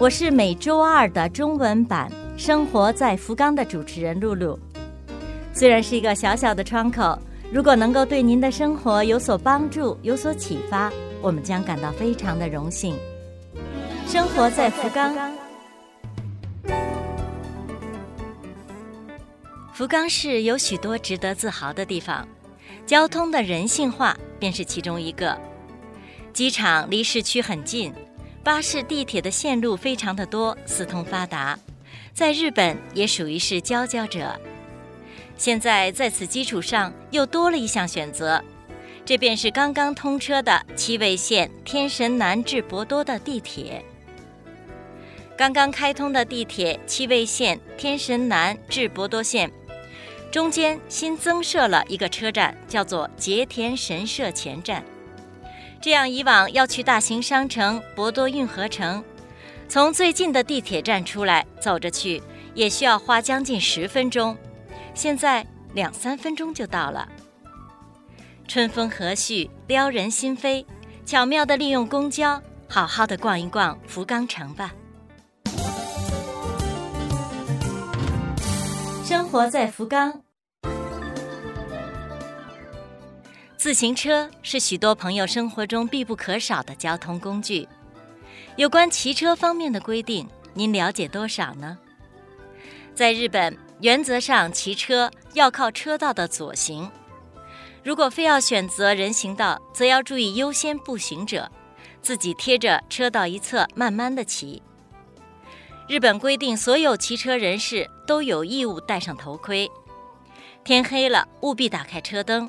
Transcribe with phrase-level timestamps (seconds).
[0.00, 2.08] 我是每周二的中文版
[2.40, 4.56] 《生活在福冈》的主持人露露。
[5.52, 7.18] 虽然是一个小小的窗口，
[7.50, 10.88] 如果能够对您的生活有所帮助、有所启发，
[11.20, 12.96] 我们将感到非常的荣幸。
[14.06, 15.16] 生活在福冈，
[19.72, 22.24] 福冈市有许多值得自豪的地方，
[22.86, 25.36] 交通的人性化便是其中一个。
[26.32, 27.92] 机场离市区很近。
[28.48, 31.58] 巴士、地铁的线路非常的多，四通发达，
[32.14, 34.40] 在日本也属于是佼佼者。
[35.36, 38.42] 现在在此基础上又多了一项选择，
[39.04, 43.84] 这便是刚刚通车的七味线天神南至博多的地铁。
[45.36, 49.52] 刚刚开通的地铁七味线天神南至博多线，
[50.32, 54.82] 中间新增设了一个车站，叫做结田神社前站。
[55.80, 59.02] 这样，以往要去大型商城博多运河城，
[59.68, 64.36] 从最近的地铁站出来走着去，也需要花将近十分钟，
[64.92, 67.08] 现在两三分钟就到了。
[68.48, 70.64] 春风和煦，撩人心扉，
[71.06, 74.72] 巧妙的利用公交，好好的逛一逛福冈城吧。
[79.04, 80.22] 生活在福冈。
[83.58, 87.68] 自行车是许多朋友生活中必不可少的交通工具。
[88.54, 91.76] 有关骑车方面的规定，您了解多少呢？
[92.94, 96.88] 在日本，原则上骑车要靠车道的左行。
[97.82, 101.50] 如果非要选择人行道，则要注意优先步行者，
[102.00, 104.62] 自己贴着车道一侧慢慢的骑。
[105.88, 109.68] 日本规定，所有骑车人士都有义务戴上头盔。
[110.62, 112.48] 天黑了，务必打开车灯。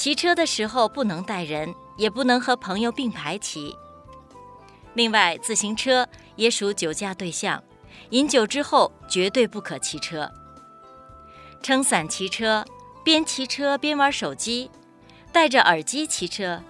[0.00, 3.76] 骑车的时候不能带人，也不能和朋友并排骑。
[4.94, 7.62] 另外，自行车也属酒驾对象，
[8.08, 10.32] 饮酒之后绝对不可骑车。
[11.62, 12.64] 撑伞骑车、
[13.04, 14.70] 边骑车边玩手机、
[15.32, 16.62] 戴着耳机骑车，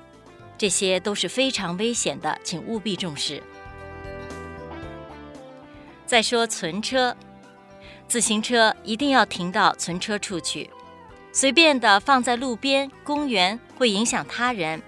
[0.59, 3.41] 这些都是非常危险的，请务必重视。
[6.05, 7.17] 再说存车，
[8.09, 10.69] 自行车一定要停到存车处去。
[11.33, 14.83] 随便的放在路边、公园会影响他人，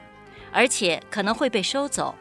[0.52, 2.14] 而且可能会被收走。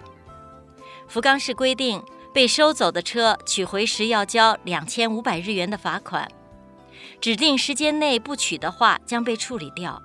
[1.08, 2.02] 福冈市规定，
[2.34, 6.32] 被收走的车取回时要交两千五百日元的罚款，
[7.20, 10.02] 指定时间内不取的话将被处理掉。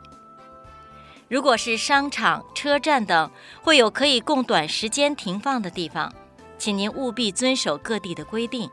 [1.29, 3.31] 如果是商场、车站等
[3.63, 6.13] 会有可以供短时间停放的地方，
[6.57, 8.71] 请您务必遵守各地的规定。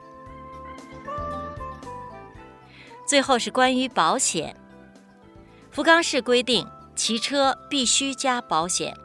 [3.05, 4.55] 最后是关于保险。
[5.73, 8.95] 福冈市规定，骑车必须加保险。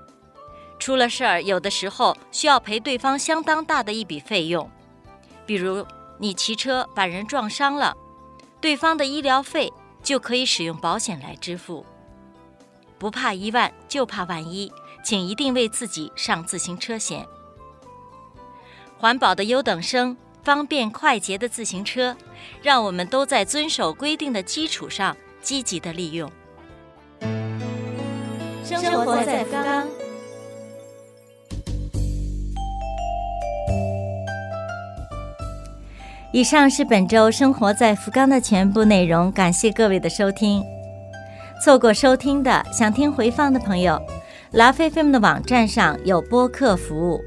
[0.78, 4.70] 出了事儿，有的时候需要赔对方相当大的一笔费用。
[5.46, 5.86] 比如
[6.18, 7.96] 你骑车把人撞伤了，
[8.60, 11.86] 对方的医疗费就可以使用保险来支付。
[12.98, 14.70] 不怕一万，就怕万一，
[15.02, 17.26] 请一定为自己上自行车险。
[18.98, 20.14] 环保的优等生，
[20.44, 22.14] 方便快捷的自行车，
[22.60, 26.30] 让我们都在遵守规定的基础上积极的利用。
[28.76, 29.86] 生活在福冈。
[36.30, 40.62] 以上是本周生活在福冈的全部内容，感谢各位的收听。
[41.64, 43.98] 错过收听的，想听回放的朋友，
[44.50, 47.18] 拉菲菲们的网站上有播客服务。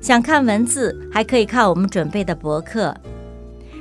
[0.00, 2.92] 想看文字，还可以看我们准备的博客。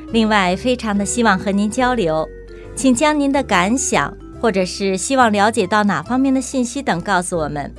[0.10, 2.30] 另外，非常的希望和您交流，
[2.76, 4.16] 请将您的感想。
[4.44, 7.74] 或者是希望了解到哪方面的信息等，告诉我们。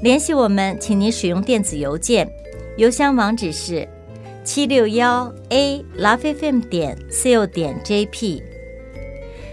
[0.00, 2.26] 联系我们，请您使用电子邮件，
[2.78, 3.86] 邮箱网址是
[4.42, 8.42] 七六幺 a lovefm 点 co 点 jp。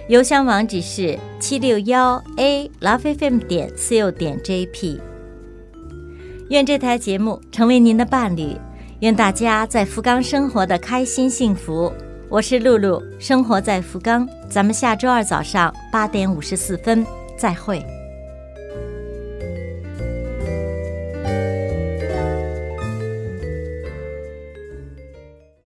[0.07, 5.01] 邮箱网址是七六幺 a lovefm 点 co 点 jp。
[6.49, 8.55] 愿这台节目成为您的伴侣，
[9.01, 11.91] 愿大家在福冈生活的开心幸福。
[12.33, 14.27] 我是露露，生活在福冈。
[14.49, 17.05] 咱们下周二早上八点五十四分
[17.37, 17.85] 再会。